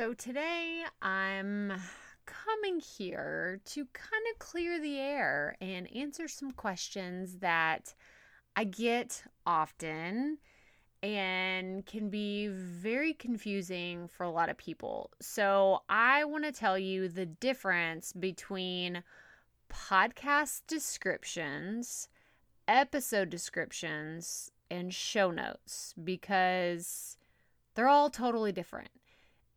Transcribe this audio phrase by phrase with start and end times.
[0.00, 1.74] So today I'm
[2.24, 7.92] coming here to kind of clear the air and answer some questions that
[8.56, 10.38] I get often
[11.02, 15.10] and can be very confusing for a lot of people.
[15.20, 19.02] So, I want to tell you the difference between
[19.70, 22.08] podcast descriptions,
[22.66, 27.18] episode descriptions, and show notes because
[27.74, 28.88] they're all totally different.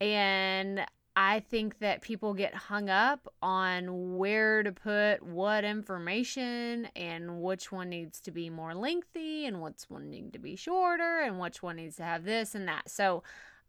[0.04, 0.86] And
[1.16, 7.72] I think that people get hung up on where to put what information and which
[7.72, 11.64] one needs to be more lengthy and which one needs to be shorter and which
[11.64, 12.90] one needs to have this and that.
[12.90, 13.24] So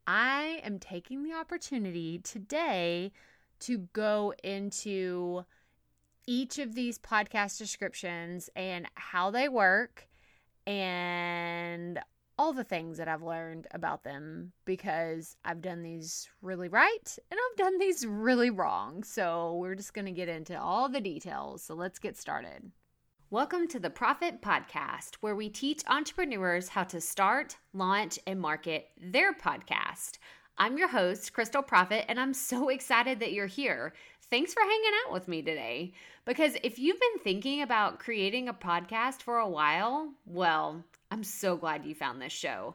[0.09, 3.13] I am taking the opportunity today
[3.61, 5.45] to go into
[6.27, 10.09] each of these podcast descriptions and how they work
[10.67, 12.01] and
[12.39, 17.39] all the things that I've learned about them because I've done these really right and
[17.39, 19.05] I've done these really wrong.
[19.05, 21.63] So we're just going to get into all the details.
[21.63, 22.73] So let's get started.
[23.31, 28.89] Welcome to the Profit Podcast, where we teach entrepreneurs how to start, launch, and market
[29.01, 30.19] their podcast.
[30.57, 33.93] I'm your host, Crystal Profit, and I'm so excited that you're here.
[34.31, 35.93] Thanks for hanging out with me today.
[36.25, 40.85] Because if you've been thinking about creating a podcast for a while, well,
[41.15, 42.75] I'm so glad you found this show.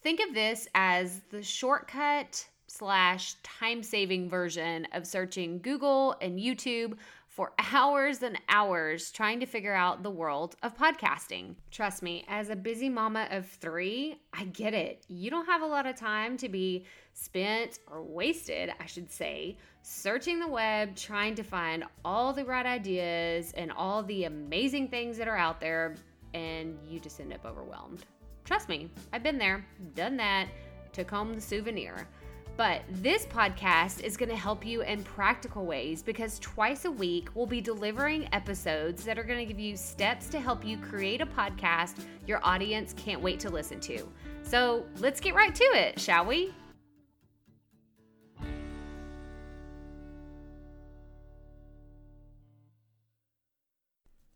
[0.00, 6.98] Think of this as the shortcut slash time saving version of searching Google and YouTube
[7.26, 11.56] for hours and hours trying to figure out the world of podcasting.
[11.72, 15.04] Trust me, as a busy mama of three, I get it.
[15.08, 19.56] You don't have a lot of time to be spent or wasted, I should say,
[19.82, 25.18] searching the web trying to find all the right ideas and all the amazing things
[25.18, 25.96] that are out there
[26.34, 28.04] and you just end up overwhelmed.
[28.44, 29.64] Trust me, I've been there,
[29.94, 30.48] done that,
[30.92, 32.08] took home the souvenir.
[32.56, 37.30] But this podcast is going to help you in practical ways because twice a week
[37.34, 41.20] we'll be delivering episodes that are going to give you steps to help you create
[41.20, 44.06] a podcast your audience can't wait to listen to.
[44.42, 46.52] So let's get right to it, shall we?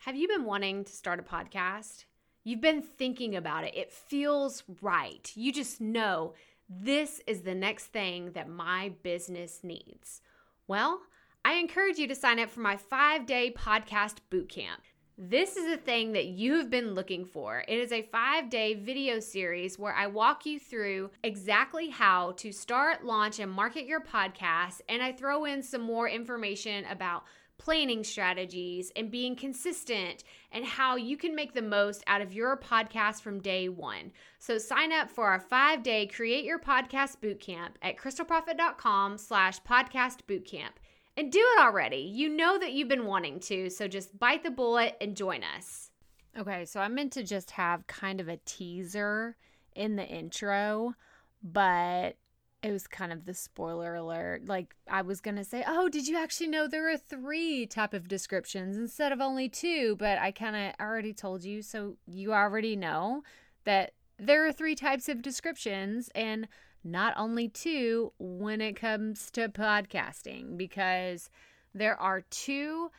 [0.05, 2.05] Have you been wanting to start a podcast?
[2.43, 3.75] You've been thinking about it.
[3.75, 5.33] It feels right.
[5.35, 6.35] You just know
[6.69, 10.21] this is the next thing that my business needs.
[10.69, 11.01] Well,
[11.43, 14.83] I encourage you to sign up for my five day podcast bootcamp.
[15.17, 17.65] This is a thing that you have been looking for.
[17.67, 22.53] It is a five day video series where I walk you through exactly how to
[22.53, 24.83] start, launch, and market your podcast.
[24.87, 27.25] And I throw in some more information about
[27.59, 32.57] planning strategies and being consistent and how you can make the most out of your
[32.57, 34.13] podcast from day one.
[34.39, 40.73] So sign up for our five-day Create Your Podcast Bootcamp at crystalprofit.com slash podcast bootcamp.
[41.17, 41.99] And do it already.
[41.99, 45.91] You know that you've been wanting to, so just bite the bullet and join us.
[46.37, 49.37] Okay, so I meant to just have kind of a teaser
[49.77, 50.95] in the intro,
[51.41, 52.17] but
[52.65, 54.47] it was kind of the spoiler alert.
[54.47, 57.93] Like I was going to say, "Oh, did you actually know there are 3 type
[57.93, 62.33] of descriptions instead of only 2?" But I kind of already told you, so you
[62.33, 63.23] already know
[63.65, 66.49] that there are 3 types of descriptions and
[66.83, 71.29] not only 2 when it comes to podcasting because
[71.75, 72.91] there are two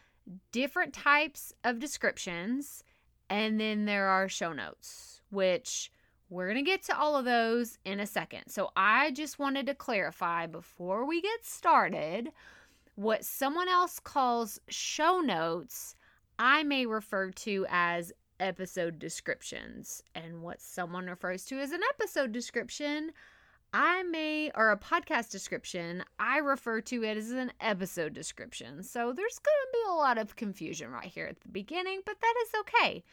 [0.52, 2.84] different types of descriptions
[3.32, 5.92] and then there are show notes, which
[6.30, 8.50] we're going to get to all of those in a second.
[8.50, 12.32] So I just wanted to clarify before we get started
[12.96, 15.96] what someone else calls show notes,
[16.40, 20.02] I may refer to as episode descriptions.
[20.16, 23.12] And what someone refers to as an episode description,
[23.74, 28.84] I may, or a podcast description, I refer to it as an episode description.
[28.84, 32.20] So there's going to be a lot of confusion right here at the beginning, but
[32.22, 33.04] that is okay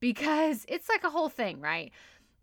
[0.00, 1.92] because it's like a whole thing, right?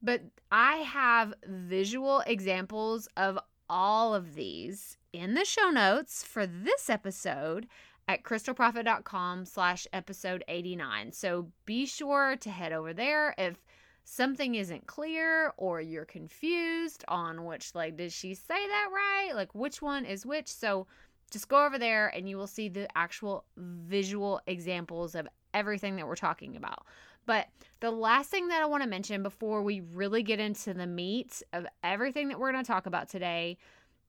[0.05, 0.21] But
[0.51, 7.67] I have visual examples of all of these in the show notes for this episode
[8.07, 11.11] at crystalprofit.com slash episode 89.
[11.11, 13.63] So be sure to head over there if
[14.03, 19.31] something isn't clear or you're confused on which like did she say that right?
[19.33, 20.49] Like which one is which?
[20.49, 20.85] So
[21.31, 26.07] just go over there and you will see the actual visual examples of everything that
[26.07, 26.85] we're talking about.
[27.25, 27.47] But
[27.79, 31.41] the last thing that I want to mention before we really get into the meat
[31.53, 33.57] of everything that we're going to talk about today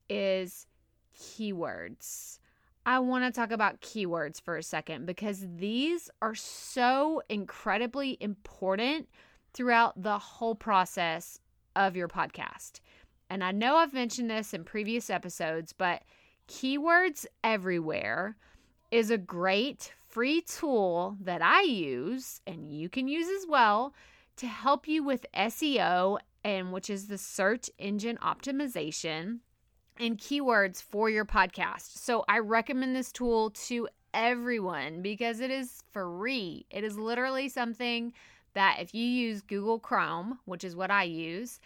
[0.09, 0.67] is
[1.19, 2.39] keywords.
[2.85, 9.09] I want to talk about keywords for a second because these are so incredibly important
[9.53, 11.39] throughout the whole process
[11.75, 12.79] of your podcast.
[13.29, 16.03] and I know I've mentioned this in previous episodes, but
[16.47, 18.37] Keywords Everywhere
[18.89, 23.93] is a great free tool that I use and you can use as well
[24.37, 29.41] to help you with SEO and which is the search engine optimization
[29.99, 31.99] and keywords for your podcast.
[31.99, 36.65] So I recommend this tool to everyone because it is free.
[36.71, 38.11] It is literally something
[38.55, 41.59] that if you use Google Chrome, which is what I use,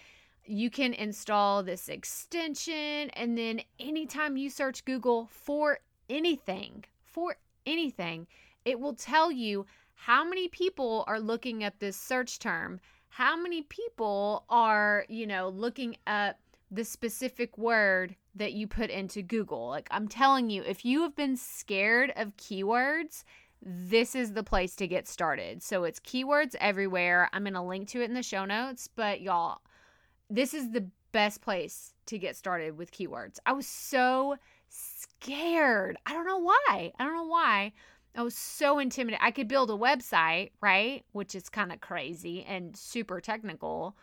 [0.44, 8.28] you can install this extension and then anytime you search Google for anything, for anything,
[8.66, 12.80] it will tell you how many people are looking at this search term,
[13.10, 16.38] how many people are, you know, looking up
[16.72, 19.68] the specific word that you put into Google.
[19.68, 23.24] Like I'm telling you, if you have been scared of keywords,
[23.62, 25.62] this is the place to get started.
[25.62, 27.30] So it's keywords everywhere.
[27.34, 29.62] I'm going to link to it in the show notes, but y'all,
[30.30, 33.38] this is the best place to get started with keywords.
[33.46, 34.38] I was so
[35.22, 35.98] scared.
[36.06, 36.92] I don't know why.
[37.00, 37.74] I don't know why.
[38.16, 39.24] I was so intimidated.
[39.24, 41.06] I could build a website, right?
[41.14, 43.96] Which is kind of crazy and super technical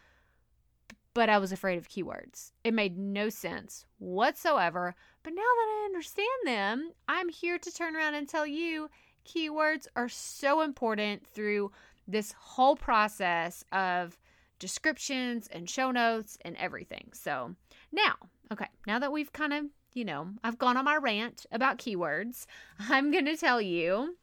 [1.19, 2.53] but I was afraid of keywords.
[2.63, 4.95] It made no sense whatsoever.
[5.25, 8.89] But now that I understand them, I'm here to turn around and tell you
[9.27, 11.73] keywords are so important through
[12.07, 14.17] this whole process of
[14.61, 17.11] descriptions and show notes and everything.
[17.15, 17.57] So
[17.91, 18.15] now,
[18.53, 22.47] okay, now that we've kind of, you know, I've gone on my rant about keywords,
[22.79, 24.17] I'm going to tell you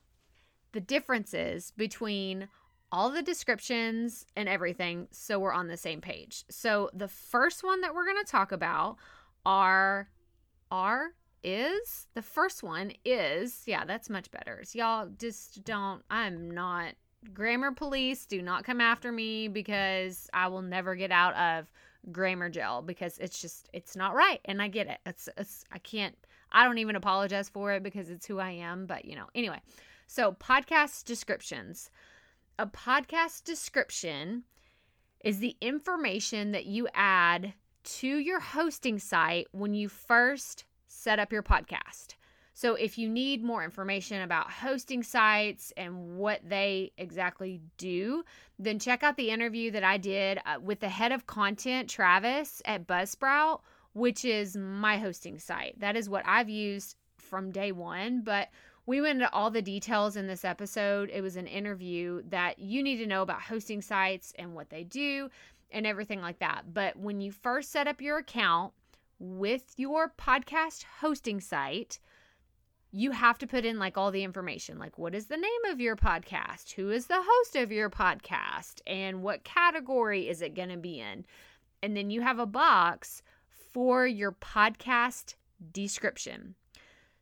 [0.72, 2.50] the differences between
[2.92, 6.46] all the descriptions and everything so we're on the same page.
[6.50, 8.98] So the first one that we're going to talk about
[9.46, 10.10] are
[10.72, 11.12] are
[11.44, 14.62] is the first one is yeah, that's much better.
[14.64, 16.94] So y'all just don't I'm not
[17.34, 21.72] grammar police do not come after me because I will never get out of
[22.12, 25.00] grammar jail because it's just it's not right and I get it.
[25.06, 26.16] It's it's I can't
[26.52, 29.26] I don't even apologize for it because it's who I am, but you know.
[29.34, 29.62] Anyway,
[30.08, 31.90] so podcast descriptions
[32.58, 34.44] a podcast description
[35.24, 37.54] is the information that you add
[37.84, 42.16] to your hosting site when you first set up your podcast.
[42.58, 48.24] So, if you need more information about hosting sites and what they exactly do,
[48.58, 52.62] then check out the interview that I did uh, with the head of content, Travis,
[52.64, 53.60] at Buzzsprout,
[53.92, 55.78] which is my hosting site.
[55.82, 58.22] That is what I've used from day one.
[58.22, 58.48] But
[58.86, 61.10] we went into all the details in this episode.
[61.12, 64.86] It was an interview that you need to know about hosting sites and what they
[64.86, 65.30] do
[65.72, 66.74] and everything like that.
[66.74, 68.72] But when you first set up your account
[69.20, 72.00] with your podcast hosting site,
[72.98, 75.82] you have to put in like all the information like what is the name of
[75.82, 76.72] your podcast?
[76.72, 78.80] Who is the host of your podcast?
[78.88, 81.26] And what category is it going to be in?
[81.84, 83.22] And then you have a box
[83.74, 85.36] for your podcast
[85.74, 86.56] description.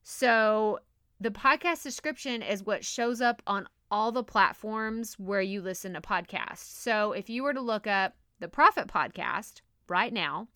[0.03, 0.77] So
[1.19, 6.01] the podcast description is what shows up on all the platforms where you listen to
[6.01, 6.57] podcasts.
[6.57, 10.49] So if you were to look up the Profit Podcast right now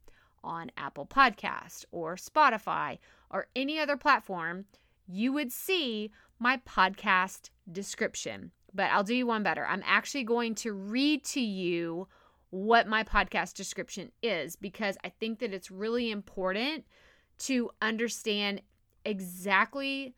[0.43, 2.99] on Apple Podcast or Spotify
[3.31, 4.65] or any other platform,
[5.07, 8.51] you would see my podcast description.
[8.73, 9.65] But I'll do you one better.
[9.65, 12.07] I'm actually going to read to you
[12.49, 16.85] what my podcast description is because I think that it's really important
[17.39, 18.61] to understand
[19.05, 20.15] exactly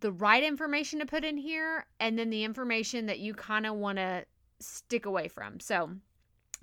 [0.00, 3.74] the right information to put in here and then the information that you kind of
[3.74, 4.24] want to
[4.58, 5.60] stick away from.
[5.60, 5.90] So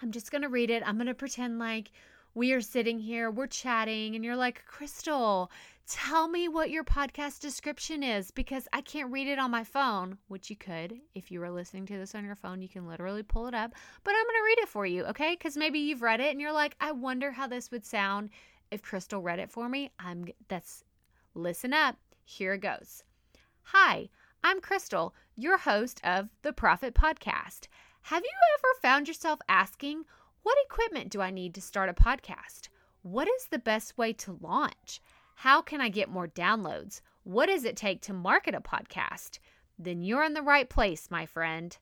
[0.01, 0.83] I'm just going to read it.
[0.85, 1.91] I'm going to pretend like
[2.33, 5.51] we are sitting here, we're chatting, and you're like, Crystal,
[5.87, 10.17] tell me what your podcast description is because I can't read it on my phone,
[10.27, 10.99] which you could.
[11.15, 13.73] If you were listening to this on your phone, you can literally pull it up.
[14.03, 15.31] But I'm going to read it for you, okay?
[15.31, 18.29] Because maybe you've read it and you're like, I wonder how this would sound
[18.69, 19.91] if Crystal read it for me.
[19.99, 20.83] I'm that's
[21.33, 21.97] listen up.
[22.23, 23.03] Here it goes.
[23.63, 24.09] Hi,
[24.43, 27.67] I'm Crystal, your host of the Profit Podcast.
[28.03, 30.05] Have you ever found yourself asking,
[30.43, 32.69] What equipment do I need to start a podcast?
[33.01, 35.01] What is the best way to launch?
[35.35, 37.01] How can I get more downloads?
[37.23, 39.39] What does it take to market a podcast?
[39.77, 41.77] Then you're in the right place, my friend.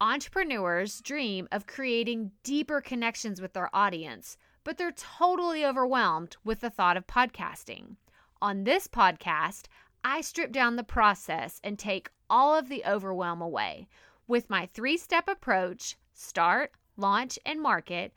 [0.00, 6.70] Entrepreneurs dream of creating deeper connections with their audience, but they're totally overwhelmed with the
[6.70, 7.96] thought of podcasting.
[8.40, 9.66] On this podcast,
[10.04, 13.88] I strip down the process and take all of the overwhelm away.
[14.28, 18.12] With my three step approach start, launch, and market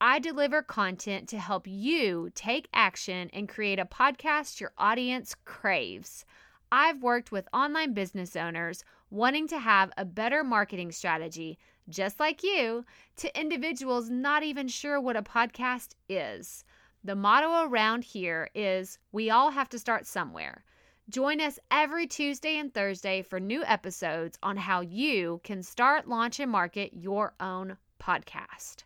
[0.00, 6.26] I deliver content to help you take action and create a podcast your audience craves.
[6.70, 12.42] I've worked with online business owners wanting to have a better marketing strategy, just like
[12.42, 12.84] you,
[13.16, 16.64] to individuals not even sure what a podcast is.
[17.04, 20.64] The motto around here is we all have to start somewhere.
[21.08, 26.40] Join us every Tuesday and Thursday for new episodes on how you can start, launch,
[26.40, 28.84] and market your own podcast.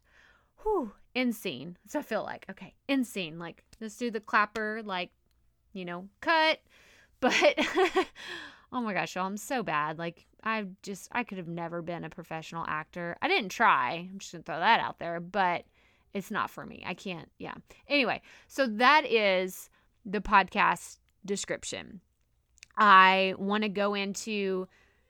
[0.63, 1.77] Whew, in scene.
[1.87, 3.39] So I feel like, okay, in scene.
[3.39, 5.11] Like, let's do the clapper, like,
[5.73, 6.61] you know, cut.
[7.21, 7.35] But
[8.73, 9.99] oh my gosh, y'all, I'm so bad.
[9.99, 13.17] Like, I just, I could have never been a professional actor.
[13.21, 14.09] I didn't try.
[14.09, 15.65] I'm just gonna throw that out there, but
[16.15, 16.85] it's not for me.
[16.87, 17.55] I can't, yeah.
[17.89, 19.69] Anyway, so that is
[20.07, 22.03] the podcast description.
[22.77, 24.69] I want to go into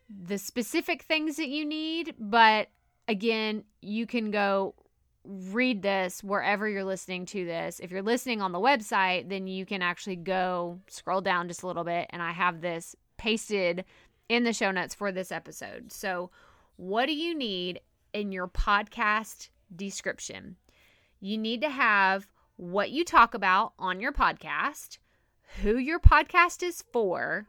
[0.08, 2.68] the specific things that you need, but
[3.08, 4.74] again, you can go
[5.24, 7.80] read this wherever you're listening to this.
[7.80, 11.66] If you're listening on the website, then you can actually go scroll down just a
[11.66, 13.84] little bit, and I have this pasted
[14.28, 15.92] in the show notes for this episode.
[15.92, 16.30] So,
[16.76, 17.80] what do you need
[18.12, 20.56] in your podcast description?
[21.20, 24.98] You need to have what you talk about on your podcast,
[25.62, 27.48] who your podcast is for,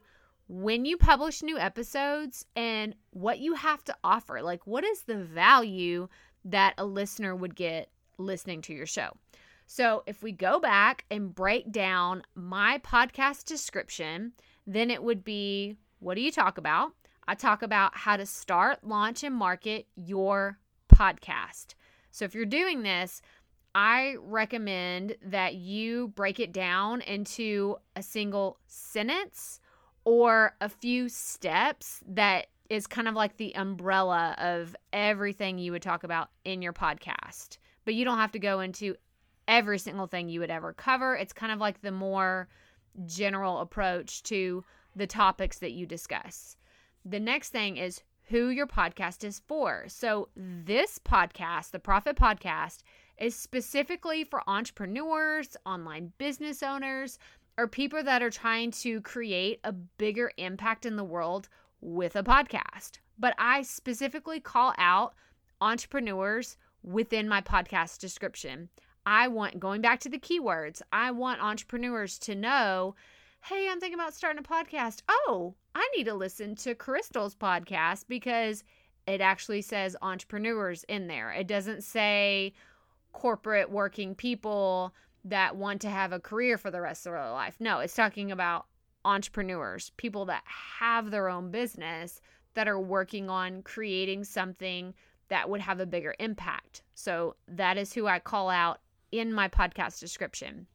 [0.50, 4.42] when you publish new episodes and what you have to offer.
[4.42, 6.10] Like, what is the value
[6.44, 9.12] that a listener would get listening to your show?
[9.68, 14.34] So, if we go back and break down my podcast description,
[14.66, 16.94] then it would be what do you talk about?
[17.28, 20.58] I talk about how to start, launch, and market your
[20.92, 21.76] podcast.
[22.10, 23.22] So, if you're doing this,
[23.76, 29.60] I recommend that you break it down into a single sentence
[30.10, 35.84] or a few steps that is kind of like the umbrella of everything you would
[35.84, 37.60] talk about in your podcast.
[37.86, 38.96] But you don't have to go into
[39.48, 41.16] every single thing you would ever cover.
[41.16, 42.50] It's kind of like the more
[43.06, 44.64] general approach to
[44.96, 46.58] the topics that you discuss.
[47.06, 49.86] The next thing is who your podcast is for.
[49.90, 52.82] So, this podcast, the Profit Podcast,
[53.20, 57.20] is specifically for entrepreneurs, online business owners,
[57.60, 61.50] are people that are trying to create a bigger impact in the world
[61.82, 63.00] with a podcast.
[63.18, 65.14] But I specifically call out
[65.60, 68.70] entrepreneurs within my podcast description.
[69.06, 72.96] I want, going back to the keywords, I want entrepreneurs to know
[73.42, 75.02] hey, I'm thinking about starting a podcast.
[75.10, 78.66] Oh, I need to listen to Crystal's podcast because
[79.08, 81.32] it actually says entrepreneurs in there.
[81.32, 82.52] It doesn't say
[83.14, 84.94] corporate working people
[85.30, 87.56] that want to have a career for the rest of their life.
[87.60, 88.66] No, it's talking about
[89.06, 92.22] entrepreneurs, people that have their own business
[92.54, 94.94] that are working on creating something
[95.30, 96.82] that would have a bigger impact.
[96.96, 98.82] So that is who I call out
[99.12, 100.68] in my podcast description.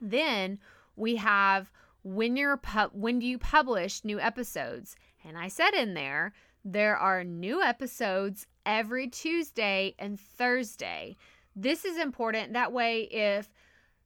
[0.00, 0.58] Then
[0.96, 1.70] we have
[2.02, 4.96] when you're pu- when do you publish new episodes?
[5.24, 6.34] And I said in there
[6.64, 11.16] there are new episodes every Tuesday and Thursday.
[11.56, 13.48] This is important that way if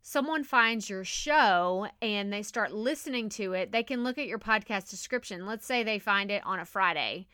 [0.02, 4.38] someone finds your show and they start listening to it, they can look at your
[4.38, 5.47] podcast description.
[5.47, 7.26] Let's say they find it on a Friday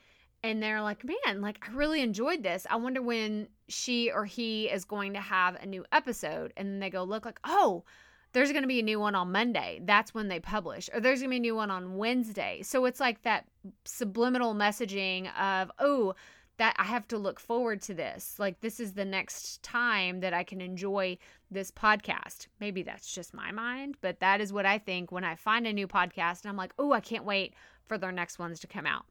[0.43, 2.67] and they're like, man, like I really enjoyed this.
[2.69, 6.53] I wonder when she or he is going to have a new episode.
[6.57, 7.85] And they go look like, oh,
[8.33, 9.81] there's going to be a new one on Monday.
[9.85, 10.91] That's when they publish.
[10.93, 12.61] Or there's going to be a new one on Wednesday.
[12.63, 13.47] So it's like that
[13.87, 16.15] subliminal messaging of, oh,
[16.57, 18.39] that I have to look forward to this.
[18.39, 21.19] Like, this is the next time that I can enjoy
[21.51, 22.47] this podcast.
[22.61, 25.73] Maybe that's just my mind, but that is what I think when I find a
[25.73, 27.55] new podcast and I'm like, oh, I can't wait
[27.87, 29.07] for their next ones to come out.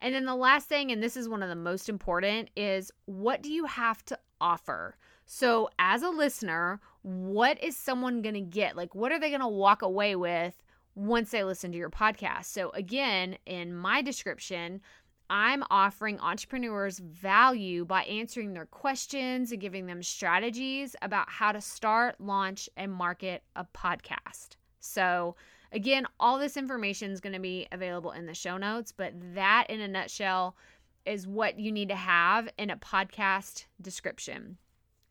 [0.00, 3.42] And then the last thing, and this is one of the most important, is what
[3.42, 4.96] do you have to offer?
[5.24, 8.76] So, as a listener, what is someone going to get?
[8.76, 10.62] Like, what are they going to walk away with
[10.94, 12.44] once they listen to your podcast?
[12.44, 14.82] So, again, in my description,
[15.28, 21.60] I'm offering entrepreneurs value by answering their questions and giving them strategies about how to
[21.60, 24.56] start, launch, and market a podcast.
[24.80, 25.34] So,
[25.72, 29.66] again, all this information is going to be available in the show notes, but that
[29.68, 30.56] in a nutshell
[31.04, 34.58] is what you need to have in a podcast description.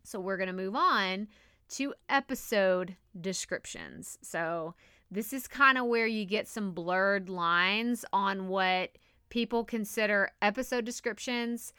[0.03, 1.27] So, we're going to move on
[1.71, 4.17] to episode descriptions.
[4.21, 4.75] So,
[5.11, 8.97] this is kind of where you get some blurred lines on what
[9.29, 11.73] people consider episode descriptions.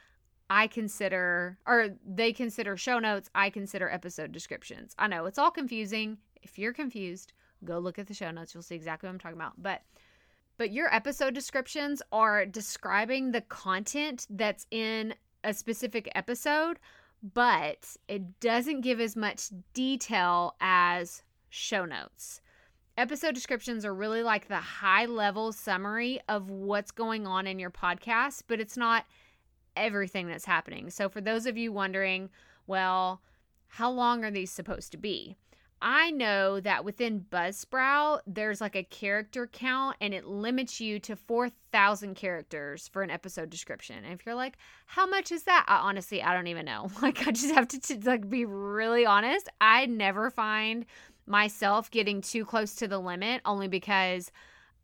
[0.49, 3.29] I consider, or they consider show notes.
[3.35, 4.95] I consider episode descriptions.
[4.99, 6.19] I know it's all confusing.
[6.43, 7.33] If you're confused,
[7.65, 8.55] go look at the show notes.
[8.55, 9.61] You'll see exactly what I'm talking about.
[9.61, 9.83] But
[10.59, 16.79] but your episode descriptions are describing the content that's in a specific episode,
[17.35, 22.41] but it doesn't give as much detail as show notes.
[22.99, 27.71] Episode descriptions are really like the high level summary of what's going on in your
[27.71, 29.05] podcast, but it's not
[29.77, 30.89] everything that's happening.
[30.89, 32.31] So, for those of you wondering,
[32.67, 33.21] well,
[33.69, 35.37] how long are these supposed to be?
[35.83, 41.17] I know that within Buzzsprout, there's like a character count and it limits you to
[41.17, 44.03] 4,000 characters for an episode description.
[44.03, 45.67] And if you're like, how much is that?
[45.69, 46.91] I, honestly, I don't even know.
[47.03, 49.51] Like, I just have to, to like be really honest.
[49.61, 50.87] I never find
[51.27, 54.31] myself getting too close to the limit only because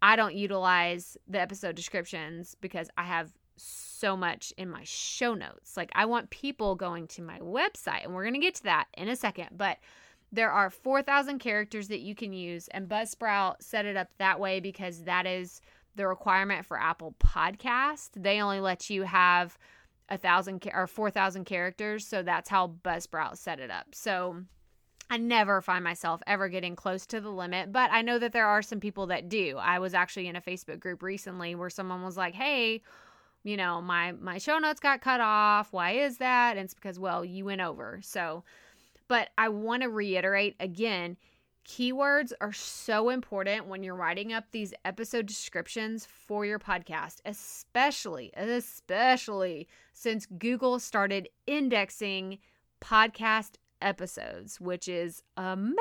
[0.01, 5.77] I don't utilize the episode descriptions because I have so much in my show notes.
[5.77, 8.87] Like, I want people going to my website, and we're going to get to that
[8.97, 9.51] in a second.
[9.53, 9.79] But
[10.33, 14.59] there are 4,000 characters that you can use, and Buzzsprout set it up that way
[14.59, 15.61] because that is
[15.95, 18.11] the requirement for Apple Podcast.
[18.17, 19.59] They only let you have
[20.09, 23.89] a thousand or 4,000 characters, so that's how Buzzsprout set it up.
[23.93, 24.43] So
[25.13, 28.47] I never find myself ever getting close to the limit, but I know that there
[28.47, 29.59] are some people that do.
[29.59, 32.81] I was actually in a Facebook group recently where someone was like, "Hey,
[33.45, 35.71] you know, my my show notes got cut off.
[35.71, 38.01] Why is that?" And it's because well, you went over.
[38.03, 38.43] So
[39.07, 41.19] but I want to reiterate again
[41.69, 48.33] keywords are so important when you're writing up these episode descriptions for your podcast, especially,
[48.35, 52.39] especially since Google started indexing
[52.81, 55.75] podcast episodes, which is amazing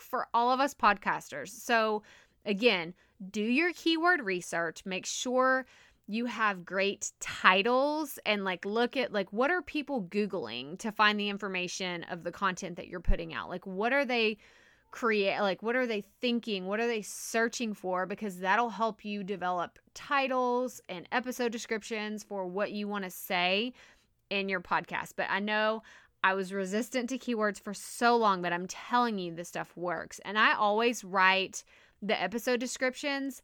[0.00, 1.48] for all of us podcasters.
[1.48, 2.02] So,
[2.44, 2.94] again,
[3.30, 5.66] do your keyword research, make sure
[6.06, 11.18] you have great titles and like look at like what are people googling to find
[11.18, 13.48] the information of the content that you're putting out?
[13.48, 14.36] Like what are they
[14.90, 16.66] create like what are they thinking?
[16.66, 18.04] What are they searching for?
[18.06, 23.72] Because that'll help you develop titles and episode descriptions for what you want to say
[24.28, 25.12] in your podcast.
[25.16, 25.82] But i know
[26.24, 30.20] i was resistant to keywords for so long but i'm telling you this stuff works
[30.24, 31.62] and i always write
[32.02, 33.40] the episode descriptions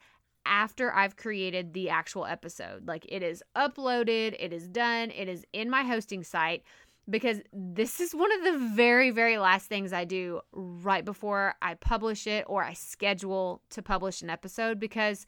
[0.47, 2.87] after I've created the actual episode.
[2.87, 6.63] Like it is uploaded, it is done, it is in my hosting site
[7.09, 11.75] because this is one of the very, very last things I do right before I
[11.75, 15.27] publish it or I schedule to publish an episode because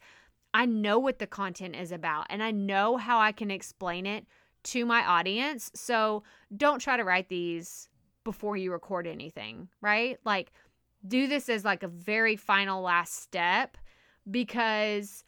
[0.53, 4.25] I know what the content is about and I know how I can explain it
[4.63, 5.71] to my audience.
[5.73, 6.23] So
[6.55, 7.89] don't try to write these
[8.23, 10.17] before you record anything, right?
[10.23, 10.51] Like
[11.07, 13.77] do this as like a very final last step
[14.29, 15.23] because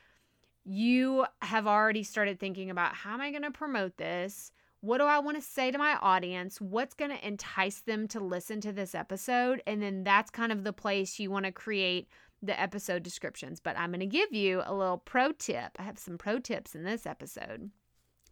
[0.64, 4.52] you have already started thinking about how am I going to promote this?
[4.82, 6.62] What do I want to say to my audience?
[6.62, 9.62] What's going to entice them to listen to this episode?
[9.68, 12.08] And then that's kind of the place you want to create
[12.42, 13.60] the episode descriptions.
[13.60, 15.72] But I'm going to give you a little pro tip.
[15.80, 17.72] I have some pro tips in this episode.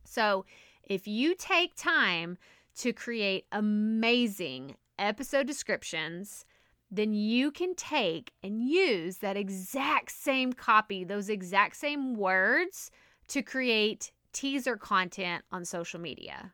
[0.06, 0.46] So,
[0.84, 2.38] if you take time
[2.78, 6.46] to create amazing episode descriptions,
[6.92, 12.92] then you can take and use that exact same copy, those exact same words
[13.28, 16.54] to create teaser content on social media.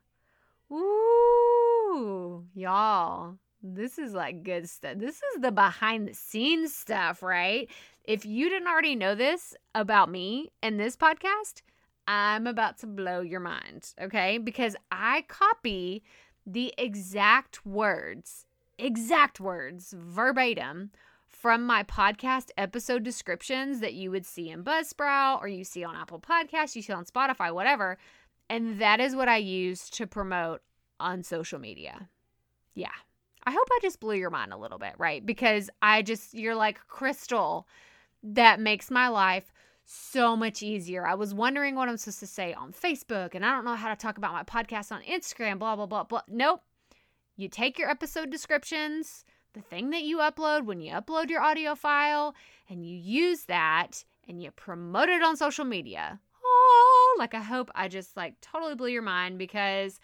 [0.72, 4.98] Ooh, y'all, this is like good stuff.
[4.98, 7.70] This is the behind the scenes stuff, right?
[8.04, 11.62] If you didn't already know this about me and this podcast,
[12.10, 14.40] I'm about to blow your mind, okay?
[14.40, 16.02] Because I copy
[16.44, 18.48] the exact words
[18.80, 20.90] exact words verbatim
[21.28, 25.96] from my podcast episode descriptions that you would see in Buzzsprout or you see on
[25.96, 28.00] Apple Podcasts, you see on Spotify, whatever.
[28.50, 30.62] And that is what I use to promote
[31.00, 32.10] on social media.
[32.74, 32.88] Yeah.
[33.44, 35.24] I hope I just blew your mind a little bit, right?
[35.24, 37.68] Because I just, you're like, Crystal,
[38.24, 39.52] that makes my life
[39.92, 41.08] so much easier.
[41.08, 43.90] I was wondering what I'm supposed to say on Facebook, and I don't know how
[43.90, 46.22] to talk about my podcast on Instagram, blah, blah, blah, blah.
[46.28, 46.62] Nope.
[47.36, 51.74] You take your episode descriptions, the thing that you upload when you upload your audio
[51.74, 52.36] file,
[52.70, 56.20] and you use that and you promote it on social media.
[56.46, 60.00] Oh, like I hope I just like totally blew your mind because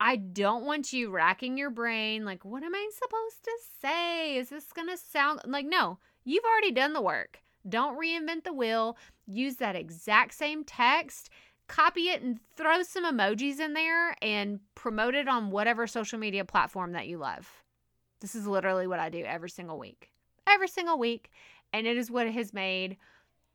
[0.00, 4.36] I don't want you racking your brain like, what am I supposed to say?
[4.36, 7.38] Is this to sound like, no, you've already done the work.
[7.68, 8.96] Don't reinvent the wheel.
[9.26, 11.30] Use that exact same text
[11.68, 16.44] copy it and throw some emojis in there and promote it on whatever social media
[16.44, 17.62] platform that you love.
[18.20, 20.10] This is literally what I do every single week.
[20.46, 21.30] Every single week.
[21.72, 22.96] And it is what has made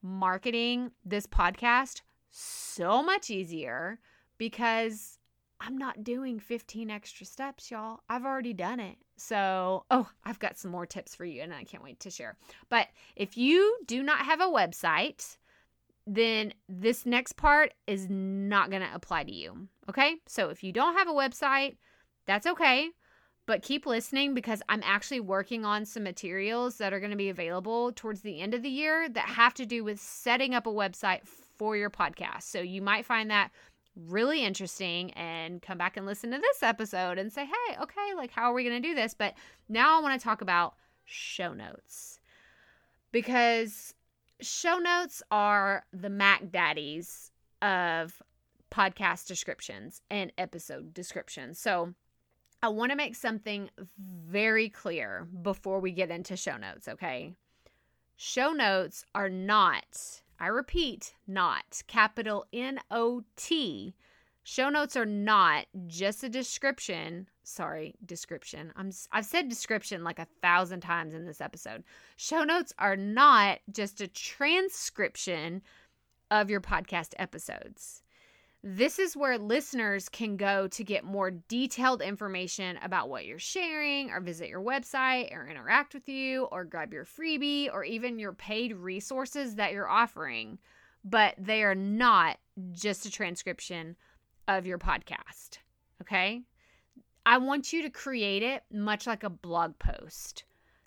[0.01, 3.99] marketing this podcast so much easier
[4.37, 5.17] because
[5.59, 8.01] I'm not doing 15 extra steps, y'all.
[8.09, 8.97] I've already done it.
[9.15, 12.35] So, oh, I've got some more tips for you and I can't wait to share.
[12.69, 15.37] But if you do not have a website,
[16.05, 19.67] then this next part is not going to apply to you.
[19.89, 20.15] Okay.
[20.27, 21.77] So if you don't have a website,
[22.25, 22.89] that's okay.
[23.45, 27.29] But keep listening because I'm actually working on some materials that are going to be
[27.29, 30.71] available towards the end of the year that have to do with setting up a
[30.71, 32.43] website for your podcast.
[32.43, 33.51] So you might find that
[33.95, 38.31] really interesting and come back and listen to this episode and say, hey, okay, like,
[38.31, 39.13] how are we going to do this?
[39.13, 39.35] But
[39.69, 40.75] now I want to talk about
[41.05, 42.19] show notes.
[43.11, 43.93] Because
[44.41, 48.21] show notes are the Mac Daddies of
[48.71, 51.59] podcast descriptions and episode descriptions.
[51.59, 51.93] So
[52.63, 57.35] I want to make something very clear before we get into show notes, okay?
[58.15, 63.95] Show notes are not, I repeat, not capital N O T.
[64.43, 67.27] Show notes are not just a description.
[67.43, 68.73] Sorry, description.
[68.75, 71.83] I'm I've said description like a thousand times in this episode.
[72.17, 75.61] Show notes are not just a transcription
[76.29, 78.02] of your podcast episodes.
[78.65, 84.09] This is where listeners can go to get more detailed information about what you're sharing,
[84.09, 88.31] or visit your website, or interact with you, or grab your freebie, or even your
[88.31, 90.59] paid resources that you're offering.
[91.03, 92.37] But they are not
[92.71, 93.97] just a transcription
[94.47, 95.57] of your podcast.
[96.01, 96.43] Okay?
[97.25, 100.45] I want you to create it much like a blog post.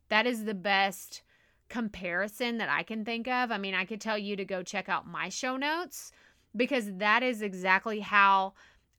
[0.09, 1.21] That is the best
[1.69, 3.51] comparison that I can think of.
[3.51, 6.13] I mean, I could tell you to go check out my show notes
[6.57, 8.55] because that is exactly how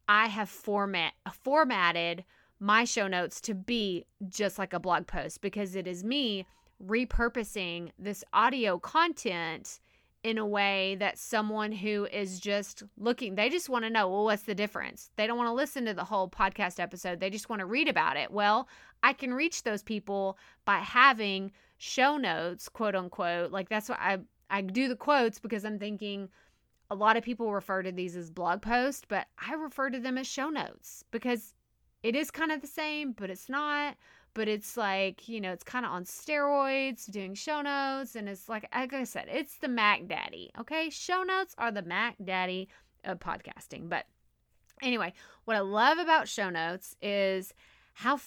[0.08, 2.24] I have format formatted
[2.60, 6.46] my show notes to be just like a blog post because it is me
[6.86, 9.80] repurposing this audio content
[10.24, 14.26] in a way that someone who is just looking, they just want to know, well,
[14.26, 15.12] what's the difference?
[15.16, 17.20] They don't want to listen to the whole podcast episode.
[17.20, 18.32] They just want to read about it.
[18.32, 18.68] Well,
[19.04, 23.52] I can reach those people by having show notes, quote unquote.
[23.52, 26.30] Like that's what I I do the quotes because I'm thinking
[26.90, 30.18] a lot of people refer to these as blog posts, but I refer to them
[30.18, 31.54] as show notes because
[32.04, 33.98] it is kind of the same, but it's not.
[34.34, 38.16] But it's like, you know, it's kind of on steroids doing show notes.
[38.16, 40.52] And it's like, like I said, it's the Mac Daddy.
[40.60, 40.92] Okay.
[40.92, 42.70] Show notes are the Mac Daddy
[43.04, 43.90] of podcasting.
[43.90, 44.06] But
[44.82, 45.14] anyway,
[45.46, 47.52] what I love about show notes is
[47.94, 48.18] how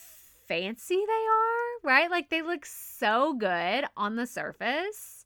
[0.49, 2.11] fancy they are, right?
[2.11, 5.25] Like they look so good on the surface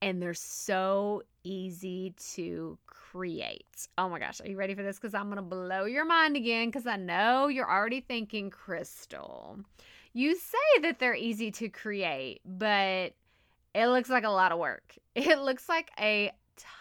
[0.00, 3.88] and they're so easy to create.
[3.96, 4.98] Oh my gosh, are you ready for this?
[4.98, 9.58] Because I'm going to blow your mind again because I know you're already thinking, Crystal,
[10.12, 13.14] you say that they're easy to create, but
[13.74, 14.94] it looks like a lot of work.
[15.14, 16.30] It looks like a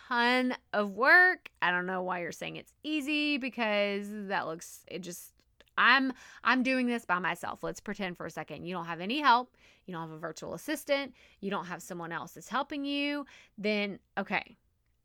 [0.06, 1.50] ton of work.
[1.60, 5.34] I don't know why you're saying it's easy because that looks, it just
[5.78, 6.14] I'm
[6.44, 7.64] I'm doing this by myself.
[7.64, 9.56] Let's pretend for a second you don't have any help.
[9.86, 11.14] You don't have a virtual assistant.
[11.40, 13.26] You don't have someone else that's helping you.
[13.58, 14.58] Then okay,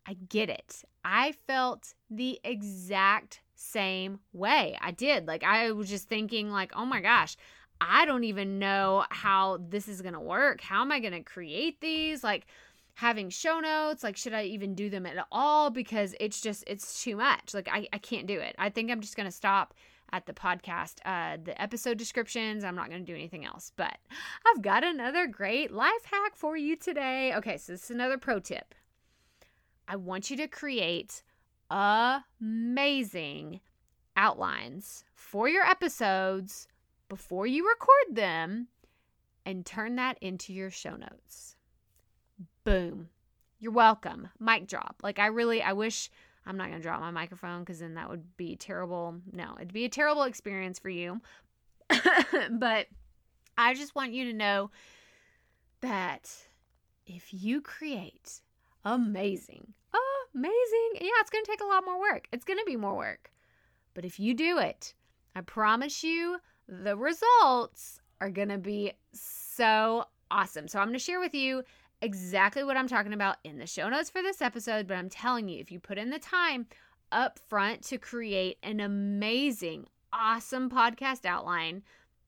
[0.06, 0.82] I get it.
[1.04, 4.76] I felt the exact same way.
[4.80, 5.26] I did.
[5.26, 7.36] Like I was just thinking like, "Oh my gosh,
[7.80, 10.60] I don't even know how this is going to work.
[10.60, 12.46] How am I going to create these?" Like
[12.94, 17.02] having show notes like should i even do them at all because it's just it's
[17.02, 19.74] too much like i, I can't do it i think i'm just going to stop
[20.12, 22.64] at the podcast, uh, the episode descriptions.
[22.64, 23.96] I'm not going to do anything else, but
[24.46, 27.32] I've got another great life hack for you today.
[27.34, 28.74] Okay, so this is another pro tip.
[29.88, 31.22] I want you to create
[31.70, 33.60] amazing
[34.16, 36.68] outlines for your episodes
[37.08, 38.68] before you record them
[39.44, 41.56] and turn that into your show notes.
[42.64, 43.08] Boom.
[43.58, 44.28] You're welcome.
[44.38, 45.00] Mic drop.
[45.02, 46.10] Like, I really, I wish
[46.46, 49.16] I'm not going to drop my microphone because then that would be terrible.
[49.32, 51.20] No, it'd be a terrible experience for you.
[52.50, 52.86] but
[53.56, 54.70] I just want you to know
[55.80, 56.30] that
[57.06, 58.40] if you create
[58.84, 59.72] amazing,
[60.34, 62.26] amazing, yeah, it's going to take a lot more work.
[62.32, 63.30] It's going to be more work.
[63.94, 64.94] But if you do it,
[65.36, 70.68] I promise you the results are going to be so awesome.
[70.68, 71.62] So I'm going to share with you
[72.02, 75.48] exactly what I'm talking about in the show notes for this episode, but I'm telling
[75.48, 76.66] you, if you put in the time
[77.12, 81.82] up front to create an amazing, awesome podcast outline,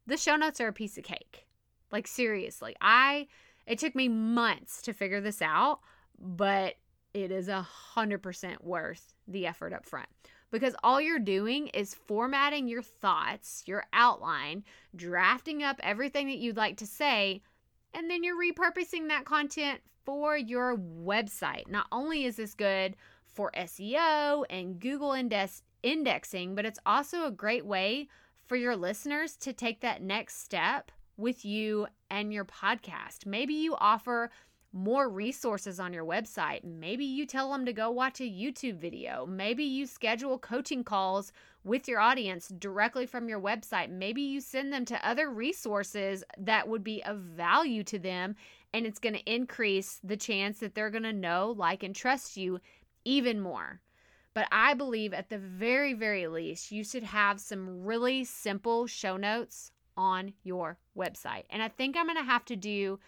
[0.07, 1.47] the show notes are a piece of cake.
[1.91, 3.27] Like, seriously, I,
[3.67, 5.81] it took me months to figure this out,
[6.19, 6.75] but
[7.13, 10.09] it is a hundred percent worth the effort up front
[10.51, 14.63] because all you're doing is formatting your thoughts, your outline,
[14.95, 17.43] drafting up everything that you'd like to say
[17.95, 21.69] and then you're repurposing that content for your website.
[21.69, 27.31] Not only is this good for SEO and Google index- indexing, but it's also a
[27.31, 28.09] great way
[28.47, 33.27] for your listeners to take that next step with you and your podcast.
[33.27, 34.31] Maybe you offer
[34.73, 36.65] more resources on your website.
[36.65, 39.25] Maybe you tell them to go watch a YouTube video.
[39.25, 41.33] Maybe you schedule coaching calls
[41.65, 43.91] with your audience directly from your website.
[43.91, 48.37] Maybe you send them to other resources that would be of value to them,
[48.73, 52.37] and it's going to increase the chance that they're going to know, like, and trust
[52.37, 52.61] you
[53.05, 53.81] even more.
[54.35, 59.17] But I believe at the very, very least, you should have some really simple show
[59.17, 61.45] notes on your website.
[61.51, 62.99] And I think I'm going to have to do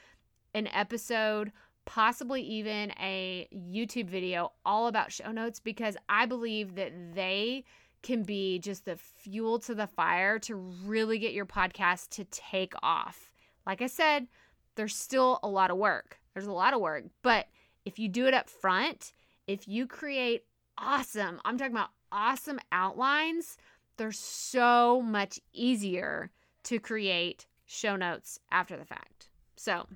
[0.55, 1.51] an episode,
[1.85, 7.65] possibly even a YouTube video all about show notes because I believe that they
[8.07, 12.73] can be just the fuel to the fire to really get your podcast to take
[12.81, 13.33] off.
[13.67, 14.29] Like I said,
[14.77, 16.21] there's still a lot of work.
[16.33, 17.47] There's a lot of work, but
[17.85, 19.13] if you do it up front,
[19.49, 20.45] if you create
[20.79, 23.57] awesome, I'm talking about awesome outlines,
[23.97, 26.31] they're so much easier
[26.63, 29.31] to create show notes after the fact.
[29.57, 29.89] So,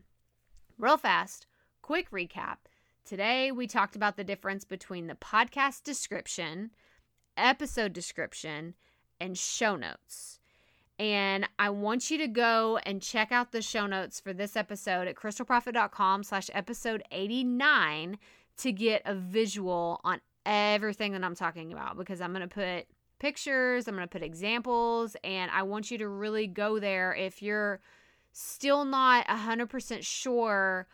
[0.79, 1.46] real fast,
[1.81, 2.57] quick recap.
[3.05, 6.70] Today, we talked about the difference between the podcast description,
[7.37, 8.75] episode description,
[9.21, 10.38] and show notes.
[10.99, 15.09] And I want you to go and check out the show notes for this episode
[15.09, 18.19] at crystalprofit.com slash episode 89
[18.59, 22.87] to get a visual on everything that I'm talking about because I'm going to put
[23.19, 27.40] pictures, I'm going to put examples, and I want you to really go there if
[27.40, 27.81] you're
[28.33, 30.87] still not 100% sure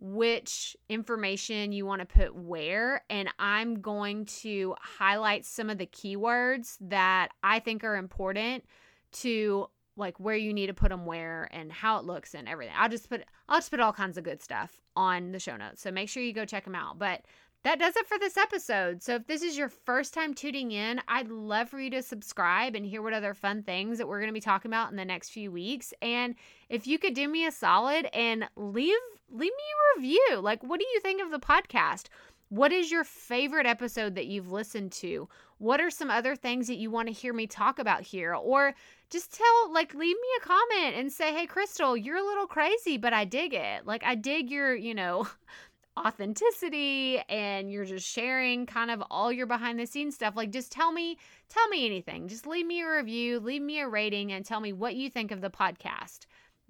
[0.00, 3.04] which information you want to put where.
[3.10, 8.64] And I'm going to highlight some of the keywords that I think are important
[9.12, 12.74] to like where you need to put them where and how it looks and everything.
[12.76, 15.82] I'll just put I'll just put all kinds of good stuff on the show notes.
[15.82, 16.98] So make sure you go check them out.
[16.98, 17.22] But
[17.62, 19.02] that does it for this episode.
[19.02, 22.74] So if this is your first time tuning in, I'd love for you to subscribe
[22.74, 25.04] and hear what other fun things that we're going to be talking about in the
[25.04, 25.92] next few weeks.
[26.00, 26.34] And
[26.68, 28.96] if you could do me a solid and leave
[29.32, 30.40] leave me a review.
[30.40, 32.06] Like what do you think of the podcast?
[32.48, 35.28] What is your favorite episode that you've listened to?
[35.58, 38.34] What are some other things that you want to hear me talk about here?
[38.34, 38.74] Or
[39.08, 42.96] just tell, like, leave me a comment and say, hey, Crystal, you're a little crazy,
[42.96, 43.86] but I dig it.
[43.86, 45.28] Like, I dig your, you know,
[46.06, 50.72] authenticity and you're just sharing kind of all your behind the scenes stuff like just
[50.72, 51.16] tell me
[51.48, 54.72] tell me anything just leave me a review leave me a rating and tell me
[54.72, 56.26] what you think of the podcast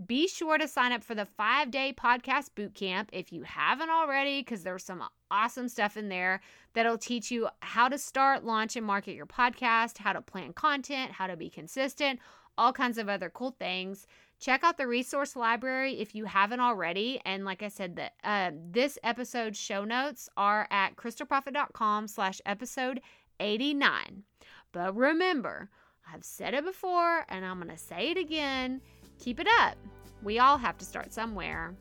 [0.07, 3.91] be sure to sign up for the five day podcast boot camp if you haven't
[3.91, 6.41] already, because there's some awesome stuff in there
[6.73, 11.13] that'll teach you how to start, launch, and market your podcast, how to plan content,
[11.13, 12.19] how to be consistent,
[12.57, 14.07] all kinds of other cool things.
[14.41, 17.21] Check out the resource library if you haven't already.
[17.25, 23.03] And like I said, that uh, this episode's show notes are at crystalprofit.com slash episode
[23.39, 24.25] 89.
[24.73, 25.69] But remember,
[26.13, 28.81] I've said it before and I'm going to say it again
[29.21, 29.77] Keep it up.
[30.23, 31.75] We all have to start somewhere.